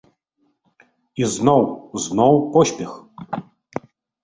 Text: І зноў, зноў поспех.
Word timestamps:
І 1.23 1.27
зноў, 1.35 1.61
зноў 2.07 2.33
поспех. 2.57 2.91